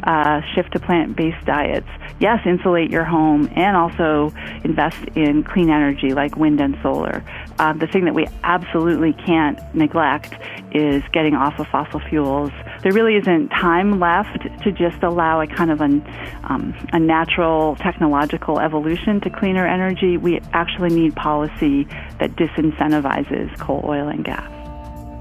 uh, 0.03 0.41
shift 0.53 0.73
to 0.73 0.79
plant 0.79 1.15
based 1.15 1.45
diets. 1.45 1.87
Yes, 2.19 2.39
insulate 2.45 2.91
your 2.91 3.03
home 3.03 3.49
and 3.55 3.75
also 3.75 4.31
invest 4.63 5.03
in 5.15 5.43
clean 5.43 5.69
energy 5.69 6.13
like 6.13 6.37
wind 6.37 6.61
and 6.61 6.77
solar. 6.81 7.23
Uh, 7.59 7.73
the 7.73 7.87
thing 7.87 8.05
that 8.05 8.13
we 8.13 8.25
absolutely 8.43 9.11
can't 9.13 9.59
neglect 9.75 10.33
is 10.73 11.03
getting 11.11 11.35
off 11.35 11.59
of 11.59 11.67
fossil 11.67 11.99
fuels. 11.99 12.51
There 12.83 12.93
really 12.93 13.15
isn't 13.15 13.49
time 13.49 13.99
left 13.99 14.43
to 14.63 14.71
just 14.71 15.03
allow 15.03 15.41
a 15.41 15.47
kind 15.47 15.71
of 15.71 15.81
an, 15.81 16.01
um, 16.45 16.73
a 16.93 16.99
natural 16.99 17.75
technological 17.77 18.59
evolution 18.59 19.19
to 19.21 19.29
cleaner 19.29 19.67
energy. 19.67 20.15
We 20.17 20.39
actually 20.53 20.95
need 20.95 21.15
policy 21.15 21.83
that 22.19 22.31
disincentivizes 22.37 23.57
coal, 23.59 23.83
oil, 23.85 24.07
and 24.07 24.23
gas. 24.23 24.64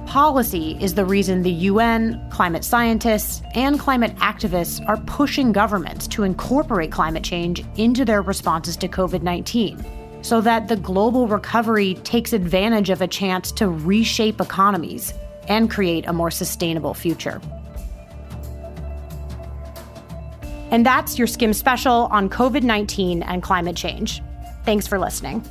Policy 0.07 0.77
is 0.81 0.95
the 0.95 1.05
reason 1.05 1.43
the 1.43 1.51
UN, 1.51 2.25
climate 2.31 2.64
scientists, 2.64 3.43
and 3.55 3.81
climate 3.81 4.14
activists 4.17 4.87
are 4.87 4.99
pushing 4.99 5.51
governments 5.51 6.07
to 6.09 6.23
incorporate 6.23 6.93
climate 6.93 7.25
change 7.25 7.64
into 7.77 8.05
their 8.05 8.23
responses 8.23 8.77
to 8.77 8.88
COVID 8.88 9.23
19 9.23 9.85
so 10.23 10.40
that 10.40 10.69
the 10.69 10.77
global 10.77 11.27
recovery 11.27 11.95
takes 12.05 12.33
advantage 12.33 12.90
of 12.90 13.03
a 13.03 13.09
chance 13.09 13.53
to 13.53 13.69
reshape 13.69 14.40
economies 14.40 15.12
and 15.49 15.71
create 15.71 16.07
a 16.07 16.12
more 16.12 16.31
sustainable 16.31 16.95
future. 16.95 17.40
And 20.71 20.85
that's 20.85 21.19
your 21.19 21.29
Skimm 21.29 21.55
special 21.55 22.09
on 22.11 22.29
COVID 22.29 22.62
19 22.62 23.23
and 23.23 23.43
climate 23.43 23.77
change. 23.77 24.23
Thanks 24.64 24.87
for 24.87 24.99
listening. 24.99 25.45